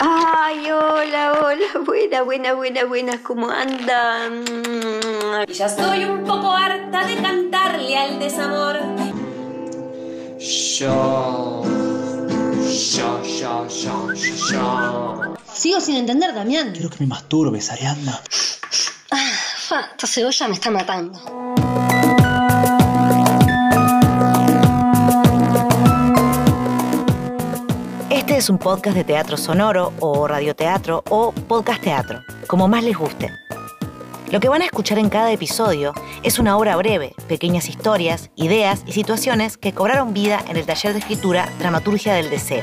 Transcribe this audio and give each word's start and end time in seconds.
Ay, 0.00 0.70
hola, 0.70 1.32
hola, 1.42 1.66
buena, 1.84 2.22
buena, 2.22 2.54
buena, 2.54 2.84
buena, 2.84 3.22
¿cómo 3.22 3.50
andan? 3.50 4.44
Y 5.48 5.52
ya 5.52 5.66
estoy 5.66 6.04
un 6.04 6.24
poco 6.24 6.52
harta 6.52 7.04
de 7.04 7.16
cantarle 7.16 7.96
al 7.96 8.18
desamor. 8.18 8.78
Yo. 10.38 11.64
Yo, 12.94 13.22
yo, 13.24 13.68
yo, 13.68 14.14
yo. 14.14 15.34
Sigo 15.52 15.80
sin 15.80 15.96
entender, 15.96 16.32
Damián. 16.34 16.72
Quiero 16.72 16.90
que 16.90 16.98
me 17.00 17.06
masturbes, 17.06 17.70
Ariadna. 17.70 18.20
Fa, 19.68 19.80
esta 19.90 20.06
cebolla 20.06 20.48
me 20.48 20.54
está 20.54 20.70
matando. 20.70 21.18
Es 28.38 28.48
un 28.48 28.58
podcast 28.58 28.96
de 28.96 29.02
teatro 29.02 29.36
sonoro 29.36 29.92
o 29.98 30.28
radioteatro 30.28 31.02
o 31.10 31.32
podcast 31.32 31.82
teatro, 31.82 32.22
como 32.46 32.68
más 32.68 32.84
les 32.84 32.96
guste. 32.96 33.32
Lo 34.30 34.38
que 34.38 34.48
van 34.48 34.62
a 34.62 34.66
escuchar 34.66 35.00
en 35.00 35.08
cada 35.08 35.32
episodio 35.32 35.92
es 36.22 36.38
una 36.38 36.56
obra 36.56 36.76
breve, 36.76 37.16
pequeñas 37.26 37.68
historias, 37.68 38.30
ideas 38.36 38.84
y 38.86 38.92
situaciones 38.92 39.58
que 39.58 39.72
cobraron 39.72 40.14
vida 40.14 40.40
en 40.48 40.56
el 40.56 40.66
taller 40.66 40.92
de 40.92 41.00
escritura 41.00 41.48
Dramaturgia 41.58 42.14
del 42.14 42.30
Deseo. 42.30 42.62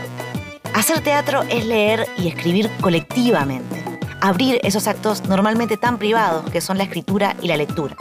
Hacer 0.73 1.01
teatro 1.01 1.41
es 1.49 1.65
leer 1.65 2.07
y 2.17 2.29
escribir 2.29 2.69
colectivamente, 2.79 3.83
abrir 4.21 4.61
esos 4.63 4.87
actos 4.87 5.25
normalmente 5.25 5.75
tan 5.75 5.97
privados 5.97 6.49
que 6.51 6.61
son 6.61 6.77
la 6.77 6.85
escritura 6.85 7.35
y 7.41 7.49
la 7.49 7.57
lectura. 7.57 7.97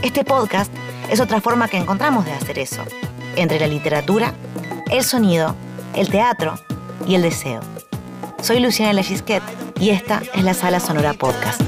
Este 0.00 0.24
podcast 0.24 0.72
es 1.10 1.20
otra 1.20 1.42
forma 1.42 1.68
que 1.68 1.76
encontramos 1.76 2.24
de 2.24 2.32
hacer 2.32 2.58
eso, 2.58 2.82
entre 3.36 3.60
la 3.60 3.66
literatura, 3.66 4.32
el 4.90 5.04
sonido, 5.04 5.54
el 5.94 6.08
teatro 6.08 6.54
y 7.10 7.16
el 7.16 7.22
deseo. 7.22 7.60
Soy 8.40 8.60
Luciana 8.60 8.92
Legisquet 8.92 9.42
y 9.80 9.90
esta 9.90 10.22
es 10.32 10.44
la 10.44 10.54
Sala 10.54 10.78
Sonora 10.78 11.12
Podcast. 11.12 11.60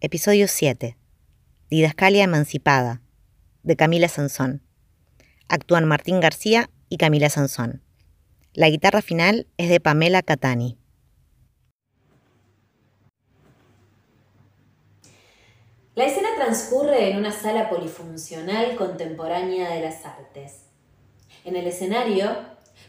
Episodio 0.00 0.46
7. 0.46 0.98
Didascalia 1.70 2.24
Emancipada, 2.24 3.00
de 3.62 3.76
Camila 3.76 4.08
Sansón. 4.08 4.60
Actúan 5.48 5.86
Martín 5.86 6.20
García 6.20 6.68
y 6.90 6.98
Camila 6.98 7.30
Sansón. 7.30 7.82
La 8.52 8.68
guitarra 8.68 9.00
final 9.00 9.46
es 9.56 9.70
de 9.70 9.80
Pamela 9.80 10.20
Catani. 10.20 10.76
La 15.96 16.04
escena 16.04 16.28
transcurre 16.36 17.10
en 17.10 17.16
una 17.16 17.32
sala 17.32 17.70
polifuncional 17.70 18.76
contemporánea 18.76 19.70
de 19.70 19.80
las 19.80 20.04
artes. 20.04 20.66
En 21.42 21.56
el 21.56 21.66
escenario 21.66 22.36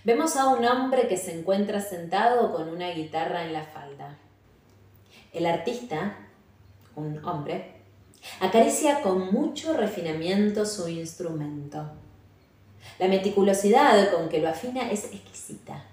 vemos 0.03 0.35
a 0.35 0.49
un 0.49 0.65
hombre 0.65 1.07
que 1.07 1.15
se 1.15 1.39
encuentra 1.39 1.79
sentado 1.79 2.51
con 2.53 2.67
una 2.67 2.89
guitarra 2.89 3.45
en 3.45 3.53
la 3.53 3.63
falda. 3.63 4.17
El 5.31 5.45
artista, 5.45 6.17
un 6.97 7.23
hombre, 7.23 7.75
acaricia 8.41 9.01
con 9.01 9.31
mucho 9.31 9.71
refinamiento 9.71 10.65
su 10.65 10.89
instrumento. 10.89 11.89
La 12.99 13.07
meticulosidad 13.07 14.11
con 14.11 14.27
que 14.27 14.41
lo 14.41 14.49
afina 14.49 14.91
es 14.91 15.05
exquisita. 15.05 15.85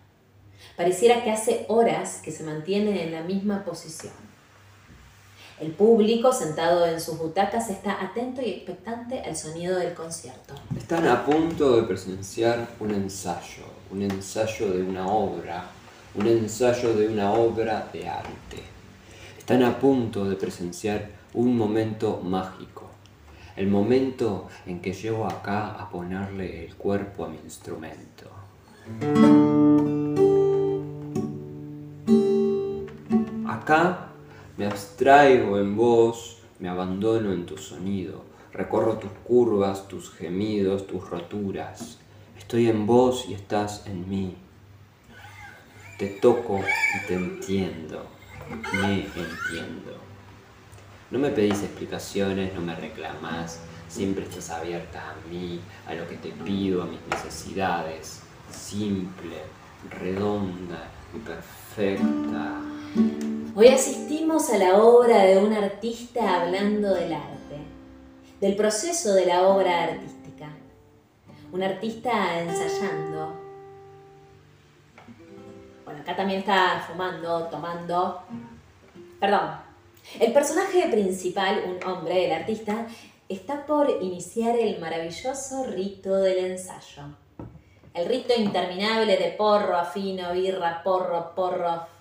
Pareciera 0.77 1.23
que 1.23 1.31
hace 1.31 1.65
horas 1.69 2.21
que 2.25 2.33
se 2.33 2.43
mantiene 2.43 3.05
en 3.05 3.13
la 3.13 3.23
misma 3.23 3.65
posición. 3.65 4.34
El 5.61 5.71
público, 5.71 6.33
sentado 6.33 6.85
en 6.85 7.01
sus 7.01 7.17
butacas, 7.17 7.71
está 7.71 8.03
atento 8.03 8.43
y 8.43 8.51
expectante 8.51 9.21
al 9.21 9.37
sonido 9.37 9.79
del 9.79 9.95
concierto. 9.95 10.55
Están 10.77 11.07
a 11.07 11.25
punto 11.25 11.77
de 11.77 11.85
presenciar 11.85 12.67
un 12.81 12.91
ensayo, 12.91 13.63
un 13.93 14.03
ensayo 14.03 14.73
de 14.73 14.83
una 14.83 15.07
obra, 15.07 15.67
un 16.17 16.27
ensayo 16.27 16.95
de 16.95 17.07
una 17.07 17.33
obra 17.33 17.89
de 17.93 18.09
arte. 18.09 18.65
Están 19.39 19.63
a 19.63 19.79
punto 19.79 20.25
de 20.29 20.35
presenciar 20.35 21.09
un 21.35 21.57
momento 21.57 22.21
mágico, 22.21 22.91
el 23.55 23.69
momento 23.69 24.49
en 24.67 24.81
que 24.81 24.93
llego 24.93 25.25
acá 25.25 25.69
a 25.69 25.89
ponerle 25.89 26.67
el 26.67 26.75
cuerpo 26.75 27.27
a 27.27 27.29
mi 27.29 27.39
instrumento. 27.39 28.29
Acá 33.47 34.14
me 34.57 34.67
abstraigo 34.67 35.59
en 35.59 35.77
vos, 35.77 36.39
me 36.61 36.69
abandono 36.69 37.33
en 37.33 37.45
tu 37.45 37.59
sonido, 37.59 38.23
recorro 38.53 38.99
tus 38.99 39.11
curvas, 39.25 39.89
tus 39.89 40.11
gemidos, 40.11 40.87
tus 40.87 41.09
roturas. 41.11 41.99
Estoy 42.39 42.69
en 42.69 42.87
vos 42.87 43.27
y 43.29 43.35
estás 43.35 43.87
en 43.87 44.09
mí. 44.09 44.37
Te 45.99 46.07
toco 46.07 46.61
y 46.61 47.07
te 47.07 47.15
entiendo, 47.15 48.07
me 48.73 48.95
entiendo. 49.05 49.97
No 51.11 51.19
me 51.19 51.31
pedís 51.31 51.63
explicaciones, 51.63 52.55
no 52.55 52.61
me 52.61 52.75
reclamás, 52.77 53.61
siempre 53.89 54.25
estás 54.25 54.51
abierta 54.51 55.11
a 55.11 55.29
mí, 55.29 55.61
a 55.87 55.95
lo 55.95 56.09
que 56.09 56.17
te 56.17 56.31
pido, 56.31 56.83
a 56.83 56.87
mis 56.87 57.01
necesidades. 57.11 58.23
Simple, 58.51 59.37
redonda 59.91 60.89
y 61.15 61.19
perfecta. 61.19 62.61
Hoy 63.65 63.71
asistimos 63.71 64.51
a 64.51 64.59
la 64.59 64.77
obra 64.77 65.23
de 65.23 65.39
un 65.39 65.55
artista 65.55 66.43
hablando 66.43 66.93
del 66.93 67.15
arte, 67.15 67.57
del 68.39 68.57
proceso 68.57 69.15
de 69.15 69.25
la 69.25 69.49
obra 69.49 69.85
artística. 69.85 70.51
Un 71.51 71.63
artista 71.63 72.41
ensayando. 72.41 73.33
Bueno, 75.83 76.03
acá 76.03 76.15
también 76.15 76.41
está 76.41 76.85
fumando, 76.87 77.45
tomando. 77.45 78.21
Perdón. 79.19 79.53
El 80.21 80.35
personaje 80.35 80.87
principal, 80.91 81.63
un 81.67 81.91
hombre, 81.91 82.27
el 82.27 82.33
artista, 82.33 82.87
está 83.31 83.65
por 83.65 83.89
iniciar 84.03 84.59
el 84.59 84.79
maravilloso 84.79 85.65
rito 85.69 86.15
del 86.17 86.51
ensayo. 86.51 87.05
El 87.95 88.09
rito 88.09 88.35
interminable 88.37 89.17
de 89.17 89.31
porro, 89.31 89.75
afino, 89.75 90.35
birra, 90.35 90.83
porro, 90.83 91.35
porro, 91.35 91.94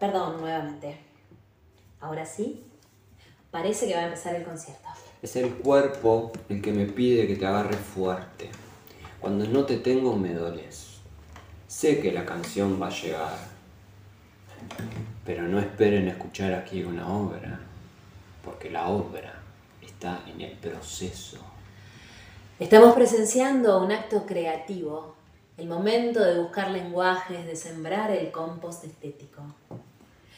Perdón, 0.00 0.40
nuevamente. 0.40 0.98
Ahora 2.00 2.24
sí, 2.24 2.64
parece 3.50 3.86
que 3.86 3.94
va 3.94 4.00
a 4.00 4.04
empezar 4.04 4.34
el 4.34 4.44
concierto. 4.44 4.88
Es 5.20 5.34
el 5.36 5.54
cuerpo 5.54 6.32
el 6.48 6.62
que 6.62 6.72
me 6.72 6.86
pide 6.86 7.26
que 7.26 7.36
te 7.36 7.46
agarre 7.46 7.76
fuerte. 7.76 8.50
Cuando 9.20 9.46
no 9.46 9.64
te 9.64 9.78
tengo 9.78 10.16
me 10.16 10.32
doles. 10.32 10.98
Sé 11.66 12.00
que 12.00 12.12
la 12.12 12.24
canción 12.24 12.80
va 12.80 12.86
a 12.86 12.90
llegar. 12.90 13.36
Pero 15.24 15.42
no 15.42 15.58
esperen 15.58 16.08
escuchar 16.08 16.54
aquí 16.54 16.84
una 16.84 17.08
obra. 17.08 17.60
Porque 18.44 18.70
la 18.70 18.88
obra 18.88 19.34
está 19.82 20.22
en 20.26 20.40
el 20.40 20.52
proceso. 20.52 21.38
Estamos 22.58 22.94
presenciando 22.94 23.82
un 23.82 23.92
acto 23.92 24.24
creativo, 24.26 25.14
el 25.58 25.66
momento 25.66 26.20
de 26.20 26.38
buscar 26.38 26.70
lenguajes, 26.70 27.44
de 27.44 27.56
sembrar 27.56 28.10
el 28.12 28.30
compost 28.30 28.84
estético. 28.84 29.42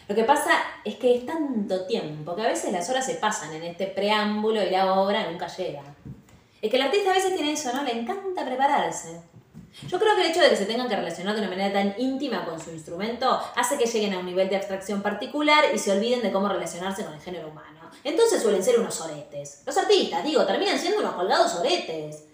Lo 0.09 0.15
que 0.15 0.25
pasa 0.25 0.51
es 0.85 0.97
que 0.97 1.15
es 1.15 1.27
tanto 1.27 1.87
tiempo 1.87 2.35
que 2.35 2.43
a 2.43 2.49
veces 2.49 2.73
las 2.73 2.89
horas 2.91 3.07
se 3.07 3.15
pasan 3.15 3.53
en 3.53 3.63
este 3.63 3.87
preámbulo 3.87 4.63
y 4.63 4.71
la 4.71 4.95
obra 4.95 5.31
nunca 5.31 5.47
llega. 5.47 5.83
Es 6.61 6.71
que 6.71 6.77
el 6.77 6.83
artista 6.83 7.11
a 7.11 7.15
veces 7.15 7.37
tiene 7.37 7.53
eso, 7.53 7.73
¿no? 7.73 7.83
Le 7.85 7.93
encanta 7.93 8.45
prepararse. 8.45 9.21
Yo 9.87 10.01
creo 10.01 10.17
que 10.17 10.23
el 10.23 10.31
hecho 10.31 10.41
de 10.41 10.51
que 10.51 10.57
se 10.57 10.67
tengan 10.67 10.89
que 10.89 10.97
relacionar 10.97 11.35
de 11.35 11.43
una 11.43 11.51
manera 11.51 11.73
tan 11.73 11.95
íntima 11.99 12.45
con 12.45 12.59
su 12.59 12.71
instrumento 12.71 13.41
hace 13.55 13.79
que 13.79 13.87
lleguen 13.87 14.15
a 14.15 14.19
un 14.19 14.27
nivel 14.27 14.49
de 14.49 14.57
abstracción 14.57 15.01
particular 15.01 15.65
y 15.73 15.79
se 15.79 15.93
olviden 15.93 16.23
de 16.23 16.33
cómo 16.33 16.49
relacionarse 16.49 17.05
con 17.05 17.15
el 17.15 17.21
género 17.21 17.49
humano. 17.49 17.79
Entonces 18.03 18.43
suelen 18.43 18.65
ser 18.65 18.81
unos 18.81 19.01
oretes. 19.01 19.63
Los 19.65 19.77
artistas, 19.77 20.25
digo, 20.25 20.45
terminan 20.45 20.79
siendo 20.79 20.99
unos 20.99 21.15
colgados 21.15 21.55
oretes. 21.55 22.25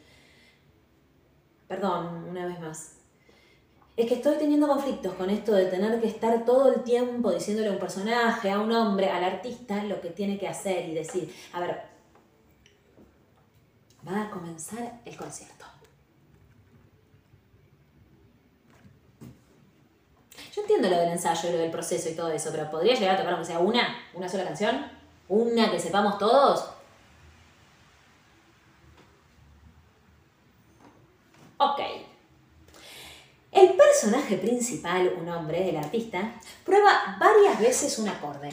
Perdón, 1.69 2.26
una 2.37 2.47
vez 2.47 2.61
más. 2.61 2.93
Es 3.97 4.07
que 4.07 4.15
estoy 4.15 4.37
teniendo 4.37 4.69
conflictos 4.69 5.15
con 5.15 5.31
esto 5.31 5.53
de 5.53 5.67
tener 5.67 5.99
que 6.01 6.07
estar 6.07 6.45
todo 6.45 6.73
el 6.75 6.83
tiempo 6.83 7.33
diciéndole 7.33 7.69
a 7.69 7.73
un 7.73 7.79
personaje, 7.79 8.51
a 8.51 8.61
un 8.61 8.71
hombre, 8.71 9.09
al 9.09 9.25
artista, 9.25 9.83
lo 9.85 10.01
que 10.03 10.11
tiene 10.11 10.39
que 10.39 10.47
hacer 10.47 10.87
y 10.87 10.95
decir. 10.95 11.35
A 11.55 11.61
ver, 11.61 11.83
va 14.07 14.25
a 14.25 14.31
comenzar 14.31 15.01
el 15.05 15.17
concierto. 15.17 15.65
Yo 20.55 20.63
entiendo 20.63 20.89
lo 20.89 20.99
del 20.99 21.11
ensayo 21.11 21.49
y 21.49 21.53
lo 21.53 21.59
del 21.59 21.71
proceso 21.71 22.09
y 22.09 22.15
todo 22.15 22.31
eso, 22.31 22.51
pero 22.51 22.71
¿podría 22.71 22.95
llegar 22.95 23.15
a 23.15 23.19
tocar 23.19 23.33
aunque 23.33 23.47
sea 23.47 23.59
una? 23.59 23.97
¿Una 24.15 24.29
sola 24.29 24.45
canción? 24.45 24.91
¿Una 25.29 25.71
que 25.71 25.81
sepamos 25.81 26.19
todos? 26.19 26.71
Ok. 31.59 31.81
El 33.57 33.75
personaje 33.75 34.37
un 35.19 35.29
hombre, 35.29 35.69
el 35.69 35.77
artista, 35.77 36.33
prueba 36.65 37.17
varias 37.19 37.61
veces 37.61 37.99
un 37.99 38.09
acorde. 38.09 38.51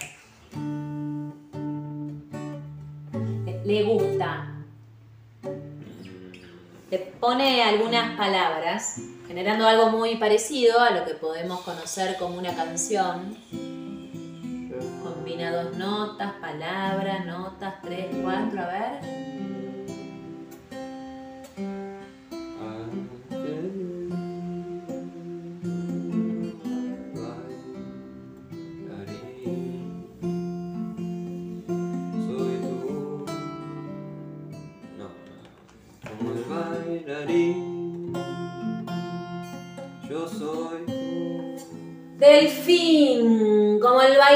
le 3.65 3.83
gusta. 3.83 4.49
Le 6.91 6.99
pone 6.99 7.63
algunas 7.63 8.15
palabras, 8.17 9.01
generando 9.27 9.67
algo 9.67 9.89
muy 9.89 10.15
parecido 10.17 10.79
a 10.79 10.91
lo 10.91 11.05
que 11.05 11.15
podemos 11.15 11.61
conocer 11.61 12.17
como 12.17 12.37
una 12.37 12.55
canción. 12.55 13.35
Combina 15.03 15.63
dos 15.63 15.75
notas, 15.77 16.33
palabras, 16.33 17.25
notas, 17.25 17.75
tres, 17.81 18.07
cuatro, 18.21 18.61
a 18.61 18.67
ver. 18.67 19.32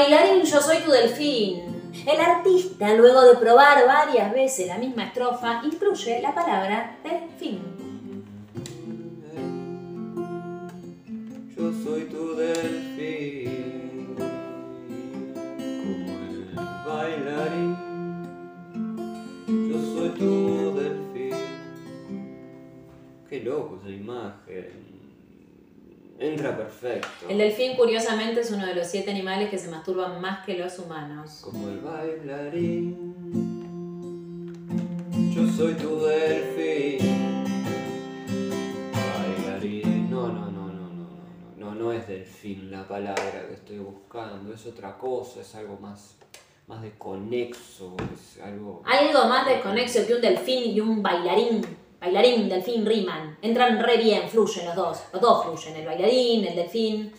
Bailarín 0.08 0.42
yo 0.44 0.60
soy 0.60 0.78
tu 0.78 0.90
delfín. 0.90 1.60
El 2.06 2.20
artista, 2.20 2.94
luego 2.94 3.22
de 3.22 3.36
probar 3.36 3.86
varias 3.86 4.32
veces 4.32 4.66
la 4.68 4.78
misma 4.78 5.04
estrofa, 5.04 5.60
incluye 5.64 6.22
la 6.22 6.34
palabra 6.34 6.96
delfín. 7.02 7.60
Yo 11.56 11.72
soy 11.84 12.04
tu 12.04 12.36
delfín. 12.36 14.14
Como 15.84 16.12
el 16.28 16.54
bailarín. 16.86 17.76
Yo 19.46 19.78
soy 19.94 20.08
tu 20.10 20.74
delfín. 20.74 21.34
Qué 23.28 23.40
loco 23.40 23.78
esa 23.82 23.90
imagen. 23.90 24.87
Entra 26.18 26.56
perfecto. 26.56 27.28
El 27.28 27.38
delfín, 27.38 27.76
curiosamente, 27.76 28.40
es 28.40 28.50
uno 28.50 28.66
de 28.66 28.74
los 28.74 28.88
siete 28.88 29.12
animales 29.12 29.50
que 29.50 29.58
se 29.58 29.68
masturban 29.68 30.20
más 30.20 30.44
que 30.44 30.58
los 30.58 30.76
humanos. 30.80 31.38
Como 31.42 31.68
el 31.68 31.78
bailarín, 31.78 33.14
yo 35.32 35.46
soy 35.46 35.74
tu 35.74 36.00
delfín. 36.00 37.44
Bailarín. 38.92 40.10
No, 40.10 40.26
no, 40.26 40.50
no, 40.50 40.66
no, 40.72 40.92
no, 40.92 41.08
no, 41.56 41.74
no, 41.74 41.74
no 41.74 41.92
es 41.92 42.08
delfín 42.08 42.68
la 42.72 42.88
palabra 42.88 43.46
que 43.46 43.54
estoy 43.54 43.78
buscando. 43.78 44.52
Es 44.52 44.66
otra 44.66 44.98
cosa, 44.98 45.40
es 45.42 45.54
algo 45.54 45.78
más 45.80 46.16
más 46.66 46.82
desconexo, 46.82 47.96
es 48.12 48.42
algo... 48.42 48.82
Algo 48.84 49.24
más 49.26 49.46
desconexo 49.46 50.06
que 50.06 50.14
un 50.14 50.20
delfín 50.20 50.70
y 50.70 50.80
un 50.80 51.02
bailarín. 51.02 51.64
Bailarín, 52.00 52.48
delfín 52.48 52.86
riman. 52.86 53.38
Entran 53.42 53.80
re 53.80 53.96
bien, 53.96 54.28
fluyen 54.28 54.66
los 54.66 54.76
dos. 54.76 55.04
Los 55.12 55.20
dos 55.20 55.44
fluyen, 55.44 55.76
el 55.76 55.86
bailarín, 55.86 56.44
el 56.44 56.54
delfín. 56.54 57.12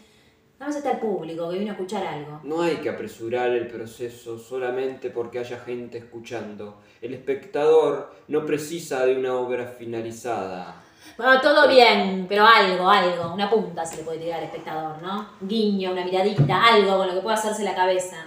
Nada 0.59 0.71
más 0.71 0.77
está 0.77 0.91
el 0.91 0.99
público 0.99 1.49
que 1.49 1.57
vino 1.57 1.71
a 1.71 1.73
escuchar 1.73 2.05
algo. 2.05 2.41
No 2.43 2.61
hay 2.61 2.77
que 2.77 2.89
apresurar 2.89 3.49
el 3.51 3.67
proceso 3.67 4.37
solamente 4.37 5.09
porque 5.09 5.39
haya 5.39 5.59
gente 5.59 5.97
escuchando. 5.97 6.81
El 7.01 7.13
espectador 7.13 8.13
no 8.27 8.45
precisa 8.45 9.05
de 9.05 9.15
una 9.15 9.35
obra 9.35 9.67
finalizada. 9.67 10.83
Bueno, 11.17 11.39
todo 11.41 11.67
bien, 11.67 12.25
pero 12.27 12.45
algo, 12.45 12.89
algo. 12.89 13.33
Una 13.33 13.49
punta 13.49 13.85
se 13.85 13.97
le 13.97 14.03
puede 14.03 14.19
tirar 14.19 14.39
al 14.39 14.45
espectador, 14.45 15.01
¿no? 15.01 15.29
Guiño, 15.41 15.91
una 15.91 16.03
miradita, 16.03 16.63
algo 16.65 16.97
con 16.97 17.07
lo 17.07 17.13
que 17.13 17.21
pueda 17.21 17.35
hacerse 17.35 17.63
la 17.63 17.75
cabeza. 17.75 18.17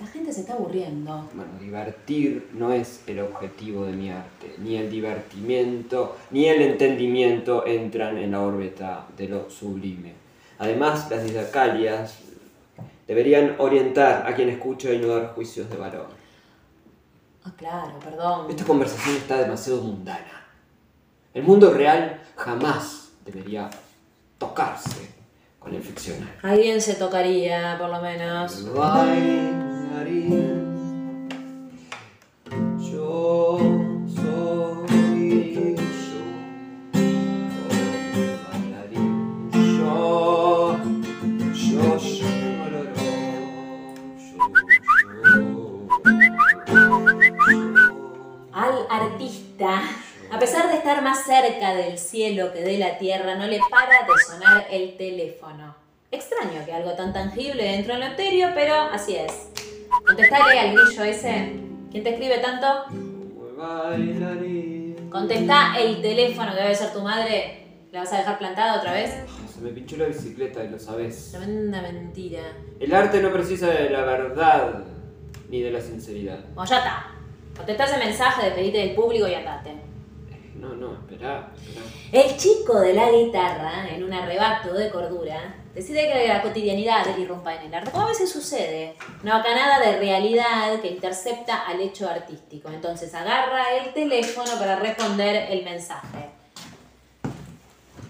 La 0.00 0.06
gente 0.06 0.32
se 0.32 0.40
está 0.40 0.54
aburriendo. 0.54 1.28
Bueno, 1.34 1.52
divertir 1.60 2.48
no 2.54 2.72
es 2.72 3.02
el 3.06 3.20
objetivo 3.20 3.84
de 3.84 3.92
mi 3.92 4.10
arte. 4.10 4.54
Ni 4.58 4.76
el 4.76 4.90
divertimiento 4.90 6.16
ni 6.30 6.46
el 6.46 6.62
entendimiento 6.62 7.66
entran 7.66 8.16
en 8.16 8.30
la 8.30 8.40
órbita 8.40 9.06
de 9.16 9.28
lo 9.28 9.50
sublime. 9.50 10.14
Además, 10.58 11.10
las 11.10 11.24
didacalias 11.24 12.18
deberían 13.06 13.56
orientar 13.58 14.26
a 14.26 14.34
quien 14.34 14.48
escucha 14.48 14.90
y 14.92 14.98
no 14.98 15.08
dar 15.08 15.34
juicios 15.34 15.68
de 15.68 15.76
valor. 15.76 16.08
Ah, 17.44 17.52
claro, 17.56 17.98
perdón. 17.98 18.46
Esta 18.48 18.64
conversación 18.64 19.16
está 19.16 19.38
demasiado 19.38 19.82
mundana. 19.82 20.46
El 21.34 21.42
mundo 21.42 21.72
real 21.72 22.22
jamás 22.36 23.12
debería 23.24 23.68
tocarse 24.38 25.10
con 25.58 25.74
el 25.74 25.82
ficcional. 25.82 26.34
Alguien 26.42 26.80
se 26.80 26.94
tocaría, 26.94 27.76
por 27.78 27.90
lo 27.90 28.00
menos. 28.00 28.72
Bailarín, 28.74 29.49
del 51.68 51.98
cielo 51.98 52.52
que 52.52 52.60
de 52.60 52.78
la 52.78 52.98
tierra, 52.98 53.34
no 53.34 53.46
le 53.46 53.60
para 53.70 54.06
de 54.06 54.12
sonar 54.26 54.66
el 54.70 54.96
teléfono. 54.96 55.74
Extraño 56.10 56.64
que 56.64 56.72
algo 56.72 56.92
tan 56.92 57.12
tangible 57.12 57.74
en 57.74 57.86
lo 57.86 58.06
etéreo, 58.06 58.50
pero 58.54 58.74
así 58.74 59.16
es. 59.16 59.69
Contestale 60.06 60.58
al 60.58 60.72
grillo 60.76 61.04
ese. 61.04 61.52
¿Quién 61.90 62.04
te 62.04 62.10
escribe 62.10 62.38
tanto? 62.38 62.66
Contesta 65.10 65.74
el 65.78 66.00
teléfono 66.00 66.52
que 66.52 66.62
debe 66.62 66.74
ser 66.74 66.92
tu 66.92 67.00
madre. 67.00 67.56
¿La 67.90 68.00
vas 68.00 68.12
a 68.12 68.18
dejar 68.18 68.38
plantada 68.38 68.78
otra 68.78 68.92
vez? 68.92 69.12
Se 69.52 69.60
me 69.60 69.70
pinchó 69.70 69.96
la 69.96 70.06
bicicleta 70.06 70.64
y 70.64 70.68
lo 70.68 70.78
sabes. 70.78 71.32
Tremenda 71.32 71.82
mentira. 71.82 72.40
El 72.78 72.94
arte 72.94 73.20
no 73.20 73.32
precisa 73.32 73.66
de 73.66 73.90
la 73.90 74.04
verdad 74.04 74.84
ni 75.48 75.60
de 75.60 75.72
la 75.72 75.80
sinceridad. 75.80 76.38
Bueno, 76.54 76.70
ya 76.70 76.78
está. 76.78 77.06
Contestá 77.56 77.84
ese 77.84 77.98
mensaje, 77.98 78.46
despedite 78.46 78.78
del 78.78 78.94
público 78.94 79.26
y 79.26 79.34
andate. 79.34 79.89
No, 80.60 80.74
no, 80.74 80.92
espera. 80.92 81.48
El 82.12 82.36
chico 82.36 82.78
de 82.80 82.92
la 82.92 83.10
guitarra, 83.10 83.88
en 83.88 84.04
un 84.04 84.12
arrebato 84.12 84.74
de 84.74 84.90
cordura, 84.90 85.54
decide 85.74 86.12
que 86.12 86.28
la 86.28 86.42
cotidianidad 86.42 87.16
irrumpa 87.16 87.54
en 87.54 87.62
el 87.68 87.74
arte. 87.74 87.90
Como 87.90 88.04
a 88.04 88.08
veces 88.08 88.30
sucede, 88.30 88.94
una 89.22 89.38
bacanada 89.38 89.80
de 89.80 89.98
realidad 89.98 90.78
que 90.82 90.88
intercepta 90.88 91.66
al 91.66 91.80
hecho 91.80 92.10
artístico. 92.10 92.68
Entonces 92.68 93.14
agarra 93.14 93.74
el 93.74 93.94
teléfono 93.94 94.50
para 94.58 94.76
responder 94.76 95.50
el 95.50 95.64
mensaje. 95.64 96.28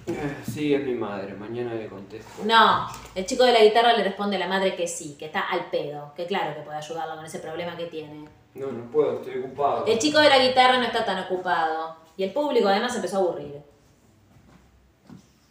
Eh, 0.09 0.37
Sí, 0.52 0.75
es 0.75 0.83
mi 0.83 0.95
madre, 0.95 1.35
mañana 1.35 1.75
le 1.75 1.87
contesto. 1.87 2.42
No, 2.45 2.88
el 3.14 3.26
chico 3.26 3.45
de 3.45 3.52
la 3.52 3.61
guitarra 3.61 3.92
le 3.92 4.02
responde 4.02 4.35
a 4.37 4.40
la 4.40 4.49
madre 4.49 4.75
que 4.75 4.88
sí, 4.88 5.14
que 5.16 5.26
está 5.26 5.40
al 5.40 5.71
pedo, 5.71 6.12
que 6.16 6.26
claro 6.26 6.52
que 6.57 6.62
puede 6.62 6.78
ayudarlo 6.78 7.14
con 7.14 7.25
ese 7.25 7.38
problema 7.38 7.76
que 7.76 7.85
tiene. 7.87 8.28
No, 8.54 8.73
no 8.73 8.90
puedo, 8.90 9.21
estoy 9.21 9.38
ocupado. 9.38 9.87
El 9.87 10.00
chico 10.00 10.19
de 10.19 10.28
la 10.28 10.38
guitarra 10.38 10.78
no 10.78 10.85
está 10.85 11.04
tan 11.04 11.21
ocupado 11.21 11.95
y 12.21 12.25
el 12.25 12.35
público 12.35 12.69
además 12.69 12.95
empezó 12.95 13.17
a 13.17 13.21
aburrir. 13.21 13.62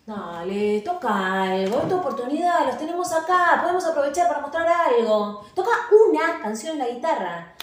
Dale, 0.06 0.82
toca 0.82 1.42
algo, 1.42 1.80
es 1.80 1.90
tu 1.90 1.96
oportunidad, 1.96 2.68
los 2.68 2.78
tenemos 2.78 3.12
acá, 3.12 3.58
podemos 3.60 3.84
aprovechar 3.86 4.28
para 4.28 4.42
mostrar 4.42 4.68
algo. 4.68 5.44
Toca 5.56 5.72
una 6.08 6.40
canción 6.44 6.74
en 6.74 6.78
la 6.78 6.94
guitarra. 6.94 7.56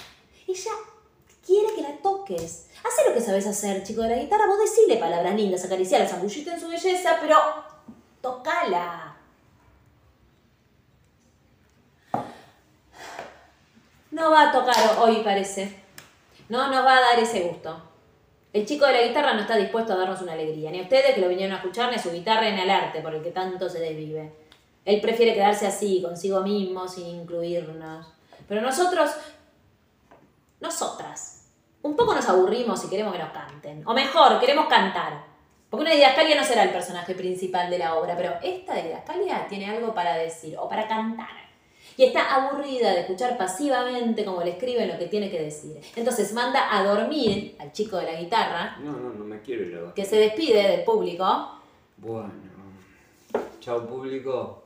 Ella 0.48 0.72
quiere 1.46 1.72
que 1.72 1.82
la 1.82 1.96
toques. 1.98 2.66
Haz 2.82 3.06
lo 3.06 3.14
que 3.14 3.20
sabes 3.20 3.46
hacer, 3.46 3.84
chico 3.84 4.02
de 4.02 4.08
la 4.08 4.16
guitarra, 4.16 4.48
vos 4.48 4.58
decile 4.58 4.96
palabras 4.96 5.36
lindas, 5.36 5.64
acariciarla, 5.64 6.08
zambullite 6.08 6.50
en 6.50 6.60
su 6.60 6.66
belleza, 6.66 7.18
pero 7.20 7.38
tocala. 8.20 9.16
No 14.10 14.32
va 14.32 14.48
a 14.48 14.52
tocar 14.52 14.98
hoy, 14.98 15.22
parece. 15.22 15.80
No 16.48 16.66
nos 16.72 16.84
va 16.84 16.96
a 16.96 17.00
dar 17.02 17.18
ese 17.20 17.42
gusto. 17.42 17.95
El 18.56 18.64
chico 18.64 18.86
de 18.86 18.92
la 18.94 19.02
guitarra 19.02 19.34
no 19.34 19.42
está 19.42 19.54
dispuesto 19.54 19.92
a 19.92 19.96
darnos 19.96 20.22
una 20.22 20.32
alegría, 20.32 20.70
ni 20.70 20.78
a 20.78 20.84
ustedes 20.84 21.14
que 21.14 21.20
lo 21.20 21.28
vinieron 21.28 21.52
a 21.54 21.58
escuchar, 21.58 21.90
ni 21.90 21.96
a 21.96 22.02
su 22.02 22.10
guitarra, 22.10 22.50
ni 22.50 22.58
al 22.58 22.70
arte 22.70 23.02
por 23.02 23.14
el 23.14 23.22
que 23.22 23.30
tanto 23.30 23.68
se 23.68 23.80
desvive. 23.80 24.32
Él 24.86 24.98
prefiere 25.02 25.34
quedarse 25.34 25.66
así, 25.66 26.00
consigo 26.00 26.40
mismo, 26.40 26.88
sin 26.88 27.06
incluirnos. 27.06 28.06
Pero 28.48 28.62
nosotros, 28.62 29.10
nosotras, 30.58 31.50
un 31.82 31.96
poco 31.96 32.14
nos 32.14 32.26
aburrimos 32.30 32.82
y 32.82 32.88
queremos 32.88 33.12
que 33.12 33.18
nos 33.18 33.32
canten. 33.32 33.86
O 33.86 33.92
mejor, 33.92 34.40
queremos 34.40 34.68
cantar. 34.68 35.22
Porque 35.68 35.84
una 35.84 35.94
didascalia 35.94 36.34
no 36.34 36.44
será 36.44 36.62
el 36.62 36.70
personaje 36.70 37.14
principal 37.14 37.68
de 37.68 37.76
la 37.76 37.94
obra, 37.96 38.16
pero 38.16 38.36
esta 38.42 38.74
didascalia 38.76 39.46
tiene 39.48 39.68
algo 39.68 39.92
para 39.92 40.16
decir 40.16 40.56
o 40.58 40.66
para 40.66 40.88
cantar. 40.88 41.45
Y 41.96 42.04
está 42.04 42.34
aburrida 42.34 42.92
de 42.92 43.00
escuchar 43.00 43.38
pasivamente 43.38 44.24
como 44.24 44.42
le 44.42 44.50
escriben 44.50 44.88
lo 44.88 44.98
que 44.98 45.06
tiene 45.06 45.30
que 45.30 45.40
decir. 45.42 45.80
Entonces 45.96 46.32
manda 46.34 46.76
a 46.76 46.84
dormir 46.84 47.56
al 47.58 47.72
chico 47.72 47.96
de 47.96 48.04
la 48.12 48.20
guitarra, 48.20 48.76
No, 48.80 48.92
no, 48.92 49.10
no 49.10 49.24
me 49.24 49.40
quiero 49.40 49.64
ir 49.64 49.78
a 49.78 49.94
que 49.94 50.04
se 50.04 50.16
despide 50.16 50.68
del 50.68 50.84
público. 50.84 51.52
Bueno. 51.96 52.30
Chao 53.60 53.86
público. 53.86 54.62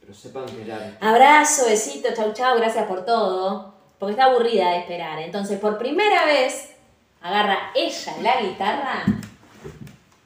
Pero 0.00 0.12
sepan 0.12 0.46
que. 0.46 0.64
Abrazo, 1.00 1.66
besito, 1.66 2.08
chau 2.14 2.32
chau, 2.32 2.56
gracias 2.56 2.86
por 2.86 3.04
todo. 3.04 3.72
porque 3.98 4.12
está 4.12 4.24
aburrida 4.24 4.70
de 4.72 4.78
esperar. 4.80 5.20
Entonces, 5.20 5.60
por 5.60 5.78
primera 5.78 6.26
vez, 6.26 6.74
agarra 7.20 7.70
ella 7.72 8.14
la 8.20 8.42
guitarra 8.42 9.04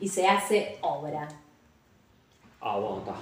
y 0.00 0.08
se 0.08 0.26
hace 0.26 0.78
obra. 0.80 1.28
Aguanta. 2.58 3.14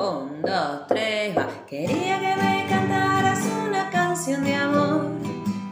Un, 0.00 0.40
dos, 0.40 0.86
tres. 0.88 1.36
Quería 1.68 2.18
que 2.18 2.34
me 2.36 2.66
cantaras 2.70 3.38
una 3.68 3.90
canción 3.90 4.42
de 4.42 4.54
amor. 4.54 5.10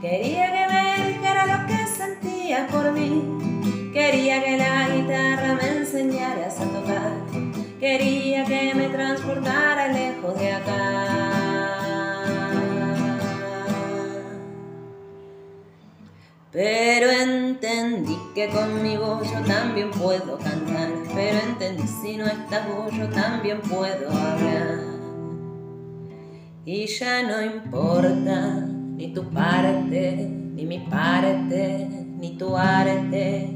Quería 0.03 0.53
que 0.53 0.75
me 0.75 1.09
dijera 1.09 1.47
lo 1.47 1.67
que 1.67 1.87
sentías 1.87 2.71
por 2.71 2.93
mí. 2.93 3.91
Quería 3.91 4.45
que 4.45 4.59
la 4.59 4.87
guitarra 4.91 5.55
me 5.55 5.79
enseñaras 5.79 6.61
a 6.61 6.65
tocar. 6.65 7.13
Quería 7.81 8.45
que 8.45 8.75
me 8.75 8.89
transportara 8.91 9.89
lejos 9.89 10.39
de 10.39 10.53
acá. 10.53 11.29
Pero 16.53 17.11
entendí 17.11 18.19
que 18.35 18.49
con 18.51 18.83
mi 18.83 18.99
voz 18.99 19.23
yo 19.33 19.41
también 19.47 19.91
puedo 19.91 20.37
cantar. 20.37 20.98
Pero 21.19 21.37
entendí 21.41 21.83
si 21.83 22.17
no 22.17 22.27
estás 22.27 22.69
vos 22.69 22.93
yo 22.97 23.09
también 23.09 23.61
puedo 23.61 24.09
hablar. 24.09 24.79
Y 26.65 26.87
ya 26.87 27.25
no 27.25 27.43
importa 27.43 28.69
ni 28.97 29.13
tu 29.13 29.29
parte, 29.29 30.31
ni 30.55 30.65
mi 30.65 30.79
parte, 30.79 31.89
ni 32.21 32.39
tu 32.39 32.57
arte. 32.57 33.51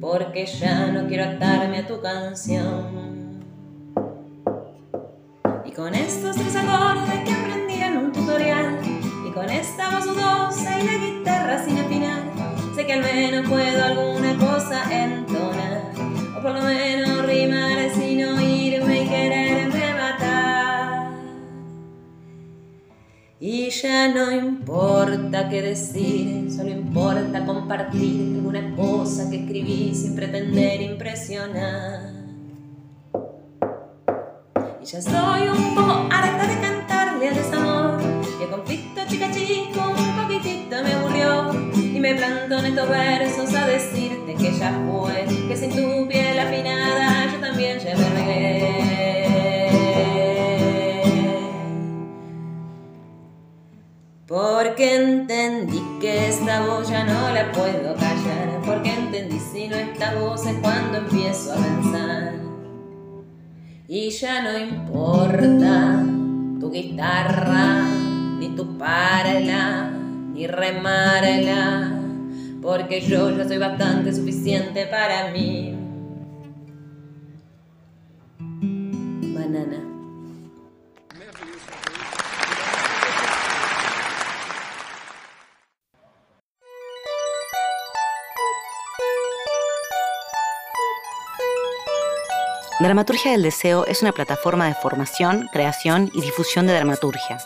Porque 0.00 0.46
ya 0.46 0.92
no 0.92 1.08
quiero 1.08 1.24
atarme 1.24 1.78
a 1.78 1.86
tu 1.88 2.00
canción. 2.00 3.42
Y 5.64 5.72
con 5.72 5.96
estos 5.96 6.36
tres 6.36 6.54
acordes 6.54 7.24
que 7.24 7.32
aprendí 7.32 7.82
en 7.82 7.96
un 7.96 8.12
tutorial 8.12 8.78
Y 9.26 9.30
con 9.32 9.50
esta 9.50 9.90
voz 9.90 10.04
dudosa 10.04 10.78
y 10.78 10.86
la 10.86 10.92
guitarra 11.04 11.64
sin 11.64 11.78
afinar 11.78 12.22
Sé 12.76 12.86
que 12.86 12.92
al 12.92 13.02
menos 13.02 13.48
puedo 13.48 14.00
O 14.00 14.21
por 16.52 16.60
lo 16.60 16.68
menos 16.68 17.26
rimar 17.26 17.90
sin 17.94 18.24
oírme 18.24 19.02
y 19.02 19.08
quererme 19.08 19.94
matar 19.94 21.12
Y 23.40 23.70
ya 23.70 24.08
no 24.08 24.30
importa 24.30 25.48
qué 25.48 25.62
decir, 25.62 26.50
solo 26.52 26.70
importa 26.70 27.44
compartir 27.46 28.36
alguna 28.36 28.76
cosa 28.76 29.30
que 29.30 29.44
escribí 29.44 29.94
sin 29.94 30.14
pretender 30.14 30.82
impresionar 30.82 32.22
y 34.82 34.84
ya 34.84 34.98
estoy 34.98 35.48
un 35.48 35.74
poco 35.76 36.08
harta 36.10 36.44
de 36.44 36.60
cantarle 36.60 37.28
al 37.28 37.34
desamor. 37.36 38.00
Y 38.40 38.42
el 38.42 38.50
conflicto 38.50 39.00
chica 39.08 39.30
chico 39.30 39.80
un 39.96 40.22
poquitito 40.22 40.82
me 40.82 40.92
aburrió. 40.92 41.52
Y 41.72 42.00
me 42.00 42.16
planto 42.16 42.58
en 42.58 42.66
estos 42.66 42.88
versos 42.88 43.54
a 43.54 43.68
decirte 43.68 44.34
que 44.34 44.52
ya 44.58 44.72
fue. 44.90 45.31
Que 45.52 45.58
sin 45.58 45.68
tu 45.68 46.08
piel 46.08 46.38
afinada 46.38 47.30
yo 47.30 47.38
también 47.38 47.78
ya 47.78 47.94
me 47.94 48.08
regué. 48.08 48.72
Porque 54.26 54.96
entendí 54.96 55.82
que 56.00 56.28
esta 56.28 56.64
voz 56.64 56.88
ya 56.88 57.04
no 57.04 57.34
la 57.34 57.52
puedo 57.52 57.94
callar. 57.96 58.62
Porque 58.64 58.94
entendí 58.94 59.38
si 59.38 59.68
no 59.68 59.76
esta 59.76 60.14
voz 60.14 60.46
es 60.46 60.56
cuando 60.62 60.96
empiezo 60.96 61.52
a 61.52 61.56
pensar. 61.56 62.32
Y 63.88 64.08
ya 64.08 64.40
no 64.40 64.56
importa 64.56 66.02
tu 66.60 66.70
guitarra, 66.70 67.82
ni 68.38 68.56
tu 68.56 68.78
parla, 68.78 69.90
ni 70.32 70.46
remarla, 70.46 71.91
porque 72.62 73.00
yo 73.00 73.36
ya 73.36 73.46
soy 73.46 73.58
bastante 73.58 74.14
suficiente 74.14 74.86
para 74.86 75.32
mí. 75.32 75.76
Banana. 79.34 79.88
Dramaturgia 92.78 93.32
del 93.32 93.42
Deseo 93.42 93.86
es 93.86 94.02
una 94.02 94.12
plataforma 94.12 94.66
de 94.66 94.74
formación, 94.74 95.48
creación 95.52 96.10
y 96.14 96.20
difusión 96.20 96.66
de 96.66 96.74
dramaturgia. 96.74 97.38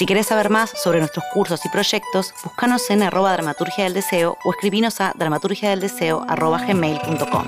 Si 0.00 0.06
querés 0.06 0.28
saber 0.28 0.48
más 0.48 0.70
sobre 0.82 0.98
nuestros 0.98 1.26
cursos 1.30 1.62
y 1.66 1.68
proyectos, 1.68 2.32
búscanos 2.42 2.88
en 2.88 3.02
arroba 3.02 3.34
dramaturgia 3.34 3.84
del 3.84 3.92
deseo 3.92 4.38
o 4.44 4.52
escribinos 4.52 4.98
a 4.98 5.12
dramaturgiadeldeseo.gmail.com. 5.14 7.46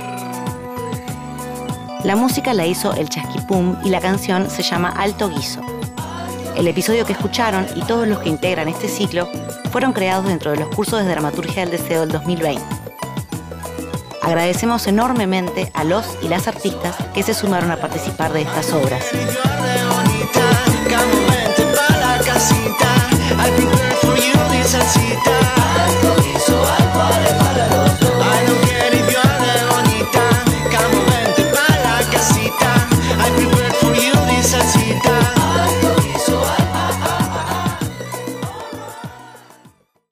La 2.04 2.14
música 2.14 2.52
la 2.52 2.66
hizo 2.66 2.92
El 2.92 3.08
Chasquipum 3.08 3.78
y 3.82 3.88
la 3.88 4.02
canción 4.02 4.50
se 4.50 4.62
llama 4.62 4.90
Alto 4.90 5.30
Guiso. 5.30 5.62
El 6.54 6.68
episodio 6.68 7.06
que 7.06 7.14
escucharon 7.14 7.66
y 7.74 7.80
todos 7.84 8.06
los 8.06 8.18
que 8.18 8.28
integran 8.28 8.68
este 8.68 8.88
ciclo 8.88 9.30
fueron 9.70 9.94
creados 9.94 10.26
dentro 10.26 10.50
de 10.50 10.58
los 10.58 10.68
cursos 10.76 11.00
de 11.00 11.08
Dramaturgia 11.08 11.64
del 11.64 11.70
Deseo 11.70 12.00
del 12.00 12.10
2020. 12.10 12.62
Agradecemos 14.20 14.86
enormemente 14.86 15.70
a 15.72 15.84
los 15.84 16.04
y 16.20 16.28
las 16.28 16.48
artistas 16.48 16.96
que 17.14 17.22
se 17.22 17.32
sumaron 17.32 17.70
a 17.70 17.78
participar 17.78 18.34
de 18.34 18.42
estas 18.42 18.74
obras. 18.74 19.06
I'll 22.50 23.56
be 23.56 23.64
there 23.64 23.92
for 24.02 24.16
you, 24.16 24.34
Disancita. 24.50 26.81